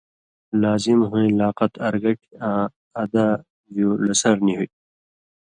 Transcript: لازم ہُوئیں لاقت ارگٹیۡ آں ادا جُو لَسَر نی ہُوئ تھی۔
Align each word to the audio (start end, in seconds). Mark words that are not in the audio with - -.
لازم 0.61 0.99
ہُوئیں 1.09 1.31
لاقت 1.39 1.71
ارگٹیۡ 1.87 2.35
آں 2.49 2.65
ادا 3.01 3.27
جُو 3.73 3.87
لَسَر 4.05 4.35
نی 4.45 4.53
ہُوئ 4.57 4.67
تھی۔ 4.71 4.77